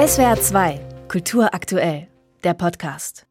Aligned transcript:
SWR 0.00 0.40
2, 0.40 0.80
Kultur 1.08 1.52
aktuell, 1.52 2.08
der 2.42 2.54
Podcast. 2.54 3.26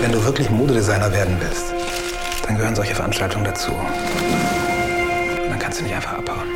Wenn 0.00 0.12
du 0.12 0.24
wirklich 0.24 0.48
Modedesigner 0.48 1.12
werden 1.12 1.36
willst, 1.38 1.74
dann 2.46 2.56
gehören 2.56 2.74
solche 2.74 2.94
Veranstaltungen 2.94 3.44
dazu. 3.44 3.70
Und 3.72 5.50
dann 5.50 5.58
kannst 5.58 5.80
du 5.80 5.84
nicht 5.84 5.94
einfach 5.94 6.14
abhauen. 6.14 6.48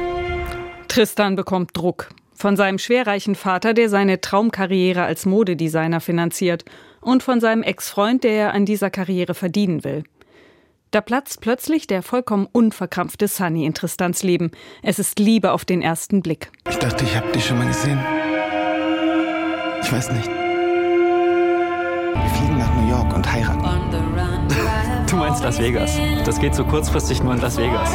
Tristan 0.89 1.37
bekommt 1.37 1.77
Druck 1.77 2.09
von 2.33 2.57
seinem 2.57 2.79
schwerreichen 2.79 3.35
Vater, 3.35 3.75
der 3.75 3.91
seine 3.91 4.23
Traumkarriere 4.23 5.03
als 5.03 5.27
Modedesigner 5.27 6.01
finanziert, 6.01 6.65
und 7.03 7.23
von 7.23 7.39
seinem 7.39 7.63
Ex-Freund, 7.63 8.25
der 8.25 8.55
an 8.55 8.65
dieser 8.65 8.89
Karriere 8.89 9.35
verdienen 9.35 9.85
will. 9.85 10.05
Da 10.91 11.03
platzt 11.03 11.43
plötzlich 11.43 11.87
der 11.87 12.03
vollkommen 12.03 12.49
unverkrampfte 12.51 13.29
Sunny 13.29 13.67
in 13.67 13.75
Tristans 13.75 14.23
Leben. 14.23 14.53
Es 14.83 14.99
ist 14.99 15.19
Liebe 15.19 15.53
auf 15.53 15.67
den 15.67 15.83
ersten 15.83 16.23
Blick. 16.23 16.51
Ich 16.71 16.79
dachte, 16.79 17.05
ich 17.05 17.15
habe 17.15 17.31
dich 17.33 17.45
schon 17.45 17.59
mal 17.59 17.67
gesehen. 17.67 18.03
Ich 19.89 19.95
weiß 19.95 20.13
nicht. 20.13 20.29
Wir 20.29 20.35
fliegen 22.37 22.59
nach 22.59 22.75
New 22.75 22.91
York 22.91 23.17
und 23.17 23.33
heiraten. 23.33 23.65
Du 25.09 25.17
meinst 25.17 25.43
Las 25.43 25.59
Vegas. 25.59 25.99
Das 26.27 26.39
geht 26.39 26.55
so 26.55 26.63
kurzfristig 26.63 27.23
nur 27.23 27.33
in 27.33 27.41
Las 27.41 27.57
Vegas. 27.57 27.91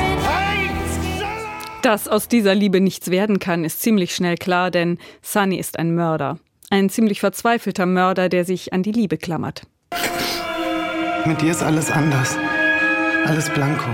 Dass 1.84 2.08
aus 2.08 2.28
dieser 2.28 2.56
Liebe 2.56 2.82
nichts 2.82 3.12
werden 3.12 3.38
kann, 3.38 3.64
ist 3.64 3.84
ziemlich 3.84 4.16
schnell 4.16 4.38
klar, 4.38 4.72
denn 4.72 4.98
Sunny 5.22 5.58
ist 5.58 5.78
ein 5.78 5.94
Mörder. 5.94 6.40
Ein 6.72 6.90
ziemlich 6.90 7.20
verzweifelter 7.20 7.86
Mörder, 7.86 8.28
der 8.28 8.44
sich 8.44 8.74
an 8.74 8.82
die 8.82 8.92
Liebe 8.92 9.20
klammert. 9.20 9.62
Mit 11.26 11.42
dir 11.42 11.52
ist 11.52 11.62
alles 11.62 11.92
anders. 11.92 12.36
Alles 13.28 13.52
blanko. 13.52 13.92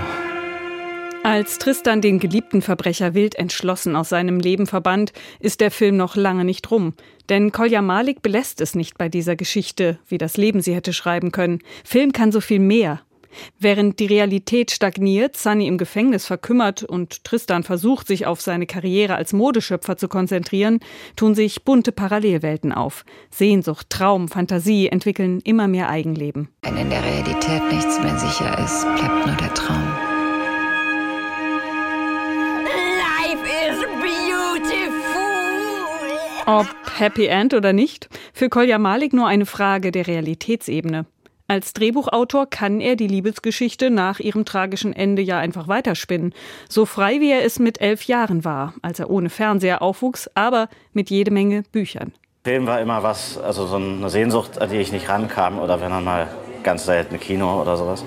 Als 1.30 1.58
Tristan 1.58 2.00
den 2.00 2.18
geliebten 2.18 2.60
Verbrecher 2.60 3.14
wild 3.14 3.36
entschlossen 3.36 3.94
aus 3.94 4.08
seinem 4.08 4.40
Leben 4.40 4.66
verbannt, 4.66 5.12
ist 5.38 5.60
der 5.60 5.70
Film 5.70 5.96
noch 5.96 6.16
lange 6.16 6.44
nicht 6.44 6.68
rum. 6.72 6.92
Denn 7.28 7.52
Kolja 7.52 7.82
Malik 7.82 8.20
belässt 8.20 8.60
es 8.60 8.74
nicht 8.74 8.98
bei 8.98 9.08
dieser 9.08 9.36
Geschichte, 9.36 10.00
wie 10.08 10.18
das 10.18 10.36
Leben 10.36 10.60
sie 10.60 10.74
hätte 10.74 10.92
schreiben 10.92 11.30
können. 11.30 11.60
Film 11.84 12.10
kann 12.10 12.32
so 12.32 12.40
viel 12.40 12.58
mehr. 12.58 13.02
Während 13.60 14.00
die 14.00 14.06
Realität 14.06 14.72
stagniert, 14.72 15.36
Sunny 15.36 15.68
im 15.68 15.78
Gefängnis 15.78 16.26
verkümmert 16.26 16.82
und 16.82 17.22
Tristan 17.22 17.62
versucht, 17.62 18.08
sich 18.08 18.26
auf 18.26 18.40
seine 18.40 18.66
Karriere 18.66 19.14
als 19.14 19.32
Modeschöpfer 19.32 19.96
zu 19.96 20.08
konzentrieren, 20.08 20.80
tun 21.14 21.36
sich 21.36 21.62
bunte 21.62 21.92
Parallelwelten 21.92 22.72
auf. 22.72 23.04
Sehnsucht, 23.30 23.88
Traum, 23.88 24.26
Fantasie 24.26 24.88
entwickeln 24.88 25.40
immer 25.44 25.68
mehr 25.68 25.90
Eigenleben. 25.90 26.48
Wenn 26.62 26.76
in 26.76 26.90
der 26.90 27.04
Realität 27.04 27.62
nichts 27.70 28.00
mehr 28.00 28.18
sicher 28.18 28.58
ist, 28.58 28.82
bleibt 28.96 29.26
nur 29.28 29.36
der 29.36 29.54
Traum. 29.54 30.09
Ob 36.52 36.66
Happy 36.98 37.26
End 37.26 37.54
oder 37.54 37.72
nicht, 37.72 38.08
für 38.32 38.48
Kolja 38.48 38.78
Malik 38.78 39.12
nur 39.12 39.28
eine 39.28 39.46
Frage 39.46 39.92
der 39.92 40.08
Realitätsebene. 40.08 41.06
Als 41.46 41.74
Drehbuchautor 41.74 42.50
kann 42.50 42.80
er 42.80 42.96
die 42.96 43.06
Liebesgeschichte 43.06 43.88
nach 43.88 44.18
ihrem 44.18 44.44
tragischen 44.44 44.92
Ende 44.92 45.22
ja 45.22 45.38
einfach 45.38 45.68
weiterspinnen. 45.68 46.34
So 46.68 46.86
frei 46.86 47.20
wie 47.20 47.30
er 47.30 47.44
es 47.44 47.60
mit 47.60 47.80
elf 47.80 48.02
Jahren 48.02 48.44
war, 48.44 48.74
als 48.82 48.98
er 48.98 49.10
ohne 49.10 49.30
Fernseher 49.30 49.80
aufwuchs, 49.80 50.28
aber 50.34 50.68
mit 50.92 51.08
jede 51.08 51.30
Menge 51.30 51.62
Büchern. 51.70 52.14
Film 52.42 52.66
war 52.66 52.80
immer 52.80 53.04
was, 53.04 53.38
also 53.38 53.68
so 53.68 53.76
eine 53.76 54.10
Sehnsucht, 54.10 54.60
an 54.60 54.70
die 54.70 54.78
ich 54.78 54.90
nicht 54.90 55.08
rankam 55.08 55.60
oder 55.60 55.80
wenn 55.80 55.90
dann 55.90 56.02
mal 56.02 56.26
ganz 56.64 56.84
selten 56.84 57.20
Kino 57.20 57.62
oder 57.62 57.76
sowas. 57.76 58.04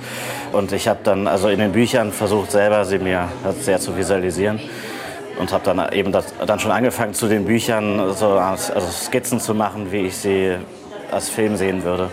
Und 0.52 0.74
ich 0.74 0.90
habe 0.90 1.00
dann 1.06 1.28
also 1.28 1.48
in 1.48 1.60
den 1.60 1.72
Büchern 1.72 2.12
versucht, 2.12 2.52
selber 2.52 2.84
sie 2.84 3.00
mir 3.00 3.30
sehr 3.62 3.80
zu 3.80 3.96
visualisieren 3.96 4.60
und 5.40 5.52
habe 5.52 5.64
dann 5.66 5.92
eben 5.94 6.12
das, 6.12 6.34
dann 6.46 6.60
schon 6.60 6.72
angefangen, 6.72 7.14
zu 7.14 7.28
den 7.28 7.46
Büchern 7.46 8.14
so 8.16 8.30
also 8.30 8.82
Skizzen 8.82 9.40
zu 9.40 9.54
machen, 9.54 9.92
wie 9.92 10.08
ich 10.08 10.16
sie 10.16 10.58
als 11.12 11.30
Film 11.30 11.56
sehen 11.58 11.84
würde 11.84 12.10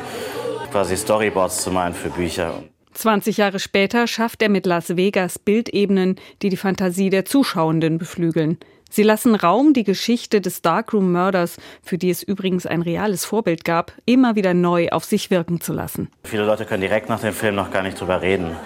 quasi 0.70 0.96
Storyboards 0.96 1.62
zu 1.62 1.70
malen 1.70 1.94
für 1.94 2.10
Bücher. 2.10 2.62
20 2.94 3.36
Jahre 3.36 3.58
später 3.58 4.06
schafft 4.06 4.42
er 4.42 4.48
mit 4.48 4.66
Las 4.66 4.96
Vegas 4.96 5.38
Bildebenen, 5.38 6.16
die 6.42 6.48
die 6.48 6.56
Fantasie 6.56 7.10
der 7.10 7.24
Zuschauenden 7.24 7.98
beflügeln. 7.98 8.58
Sie 8.90 9.04
lassen 9.04 9.36
Raum, 9.36 9.72
die 9.72 9.84
Geschichte 9.84 10.40
des 10.40 10.62
Darkroom-Mörders, 10.62 11.58
für 11.82 11.96
die 11.96 12.10
es 12.10 12.24
übrigens 12.24 12.66
ein 12.66 12.82
reales 12.82 13.24
Vorbild 13.24 13.64
gab, 13.64 13.92
immer 14.04 14.34
wieder 14.34 14.52
neu 14.52 14.88
auf 14.88 15.04
sich 15.04 15.30
wirken 15.30 15.60
zu 15.60 15.72
lassen. 15.72 16.10
Viele 16.24 16.44
Leute 16.44 16.64
können 16.64 16.80
direkt 16.80 17.08
nach 17.08 17.20
dem 17.20 17.32
Film 17.32 17.54
noch 17.54 17.70
gar 17.70 17.84
nicht 17.84 18.00
drüber 18.00 18.20
reden. 18.20 18.56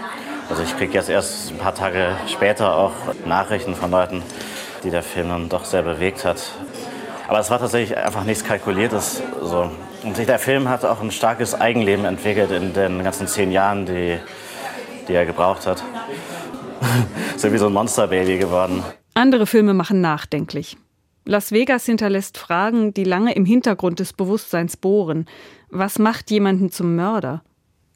Also 0.48 0.62
ich 0.62 0.76
kriege 0.76 0.92
jetzt 0.92 1.08
erst 1.08 1.50
ein 1.50 1.58
paar 1.58 1.74
Tage 1.74 2.16
später 2.26 2.76
auch 2.76 2.92
Nachrichten 3.26 3.74
von 3.74 3.90
Leuten, 3.90 4.22
die 4.82 4.90
der 4.90 5.02
Film 5.02 5.28
dann 5.28 5.48
doch 5.48 5.64
sehr 5.64 5.82
bewegt 5.82 6.24
hat. 6.24 6.42
Aber 7.28 7.38
es 7.38 7.50
war 7.50 7.58
tatsächlich 7.58 7.96
einfach 7.96 8.24
nichts 8.24 8.44
Kalkuliertes. 8.44 9.22
So. 9.40 9.70
Und 10.02 10.18
der 10.18 10.38
Film 10.38 10.68
hat 10.68 10.84
auch 10.84 11.00
ein 11.00 11.10
starkes 11.10 11.54
Eigenleben 11.54 12.04
entwickelt 12.04 12.50
in 12.50 12.74
den 12.74 13.02
ganzen 13.02 13.26
zehn 13.26 13.50
Jahren, 13.50 13.86
die, 13.86 14.18
die 15.08 15.14
er 15.14 15.24
gebraucht 15.24 15.66
hat. 15.66 15.82
so 17.36 17.50
wie 17.52 17.58
so 17.58 17.66
ein 17.66 17.72
Monsterbaby 17.72 18.38
geworden. 18.38 18.82
Andere 19.14 19.46
Filme 19.46 19.72
machen 19.72 20.00
nachdenklich. 20.00 20.76
Las 21.24 21.52
Vegas 21.52 21.86
hinterlässt 21.86 22.36
Fragen, 22.36 22.92
die 22.92 23.04
lange 23.04 23.34
im 23.34 23.46
Hintergrund 23.46 23.98
des 23.98 24.12
Bewusstseins 24.12 24.76
bohren. 24.76 25.24
Was 25.70 25.98
macht 25.98 26.30
jemanden 26.30 26.70
zum 26.70 26.96
Mörder? 26.96 27.42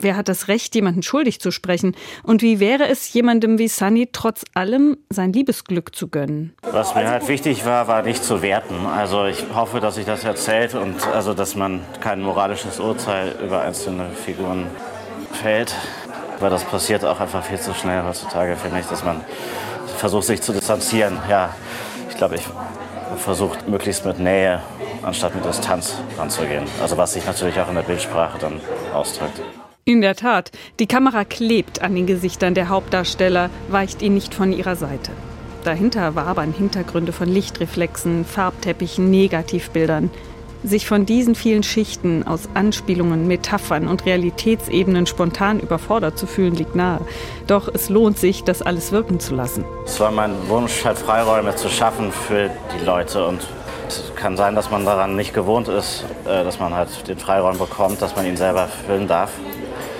Wer 0.00 0.16
hat 0.16 0.28
das 0.28 0.46
Recht, 0.46 0.76
jemanden 0.76 1.02
schuldig 1.02 1.40
zu 1.40 1.50
sprechen? 1.50 1.96
Und 2.22 2.40
wie 2.40 2.60
wäre 2.60 2.86
es 2.86 3.12
jemandem 3.12 3.58
wie 3.58 3.66
Sunny 3.66 4.08
trotz 4.12 4.44
allem 4.54 4.96
sein 5.10 5.32
Liebesglück 5.32 5.96
zu 5.96 6.06
gönnen? 6.06 6.54
Was 6.62 6.94
mir 6.94 7.08
halt 7.08 7.26
wichtig 7.26 7.64
war, 7.64 7.88
war 7.88 8.02
nicht 8.02 8.22
zu 8.22 8.40
werten. 8.40 8.86
Also 8.86 9.24
ich 9.24 9.44
hoffe, 9.52 9.80
dass 9.80 9.96
sich 9.96 10.04
das 10.04 10.22
erzählt 10.22 10.76
und 10.76 11.04
also, 11.08 11.34
dass 11.34 11.56
man 11.56 11.80
kein 12.00 12.22
moralisches 12.22 12.78
Urteil 12.78 13.34
über 13.44 13.62
einzelne 13.62 14.10
Figuren 14.10 14.66
fällt. 15.32 15.74
Weil 16.38 16.50
das 16.50 16.62
passiert 16.62 17.04
auch 17.04 17.18
einfach 17.18 17.42
viel 17.42 17.58
zu 17.58 17.74
schnell 17.74 18.04
heutzutage, 18.04 18.54
finde 18.54 18.78
ich, 18.78 18.86
dass 18.86 19.02
man 19.02 19.20
versucht, 19.96 20.26
sich 20.26 20.40
zu 20.40 20.52
distanzieren. 20.52 21.18
Ja, 21.28 21.56
ich 22.08 22.16
glaube, 22.16 22.36
ich 22.36 22.42
versucht, 23.16 23.68
möglichst 23.68 24.04
mit 24.04 24.20
Nähe 24.20 24.62
anstatt 25.02 25.34
mit 25.34 25.44
Distanz 25.44 25.96
ranzugehen. 26.16 26.64
Also 26.80 26.96
was 26.96 27.14
sich 27.14 27.26
natürlich 27.26 27.58
auch 27.58 27.68
in 27.68 27.74
der 27.74 27.82
Bildsprache 27.82 28.38
dann 28.38 28.60
ausdrückt. 28.92 29.40
In 29.88 30.02
der 30.02 30.16
Tat, 30.16 30.52
die 30.80 30.86
Kamera 30.86 31.24
klebt 31.24 31.80
an 31.80 31.94
den 31.94 32.04
Gesichtern 32.04 32.52
der 32.52 32.68
Hauptdarsteller, 32.68 33.48
weicht 33.68 34.02
ihn 34.02 34.12
nicht 34.12 34.34
von 34.34 34.52
ihrer 34.52 34.76
Seite. 34.76 35.12
Dahinter 35.64 36.14
wabern 36.14 36.52
Hintergründe 36.52 37.12
von 37.12 37.26
Lichtreflexen, 37.26 38.26
Farbteppichen, 38.26 39.10
Negativbildern. 39.10 40.10
Sich 40.62 40.86
von 40.86 41.06
diesen 41.06 41.34
vielen 41.34 41.62
Schichten 41.62 42.22
aus 42.22 42.50
Anspielungen, 42.52 43.26
Metaphern 43.26 43.88
und 43.88 44.04
Realitätsebenen 44.04 45.06
spontan 45.06 45.58
überfordert 45.58 46.18
zu 46.18 46.26
fühlen, 46.26 46.54
liegt 46.54 46.76
nahe. 46.76 47.00
Doch 47.46 47.66
es 47.72 47.88
lohnt 47.88 48.18
sich, 48.18 48.44
das 48.44 48.60
alles 48.60 48.92
wirken 48.92 49.20
zu 49.20 49.34
lassen. 49.34 49.64
Es 49.86 49.98
war 50.00 50.10
mein 50.10 50.34
Wunsch, 50.48 50.84
halt 50.84 50.98
Freiräume 50.98 51.56
zu 51.56 51.70
schaffen 51.70 52.12
für 52.12 52.50
die 52.78 52.84
Leute. 52.84 53.26
Und 53.26 53.40
kann 54.16 54.36
sein, 54.36 54.54
dass 54.54 54.70
man 54.70 54.84
daran 54.84 55.16
nicht 55.16 55.34
gewohnt 55.34 55.68
ist, 55.68 56.04
äh, 56.24 56.44
dass 56.44 56.58
man 56.58 56.74
halt 56.74 57.06
den 57.08 57.18
Freiraum 57.18 57.58
bekommt, 57.58 58.00
dass 58.02 58.16
man 58.16 58.26
ihn 58.26 58.36
selber 58.36 58.68
füllen 58.68 59.08
darf. 59.08 59.32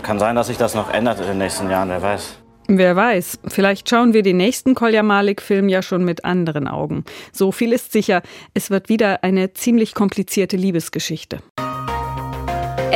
Kann 0.03 0.19
sein, 0.19 0.37
dass 0.37 0.49
sich 0.49 0.57
das 0.57 0.75
noch 0.75 0.91
ändert 0.93 1.21
in 1.21 1.27
den 1.27 1.39
nächsten 1.39 1.71
Jahren, 1.71 1.89
wer 1.89 2.03
weiß. 2.03 2.39
Wer 2.71 2.97
weiß, 2.97 3.39
vielleicht 3.49 3.89
schauen 3.89 4.13
wir 4.13 4.23
den 4.23 4.37
nächsten 4.37 4.75
Kolja 4.75 5.03
Malik-Film 5.03 5.71
ja 5.71 5.81
schon 5.81 6.05
mit 6.05 6.27
anderen 6.27 6.69
Augen. 6.69 7.05
So 7.33 7.51
viel 7.51 7.73
ist 7.73 7.93
sicher, 7.93 8.21
es 8.53 8.71
wird 8.71 8.91
wieder 8.91 9.25
eine 9.25 9.55
ziemlich 9.55 9.95
komplizierte 9.95 10.59
Liebesgeschichte. 10.59 11.39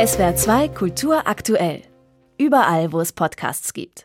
SWR 0.05 0.35
2 0.35 0.67
Kultur 0.69 1.27
aktuell. 1.27 1.81
Überall, 2.37 2.91
wo 2.91 2.99
es 2.99 3.13
Podcasts 3.13 3.73
gibt. 3.73 4.01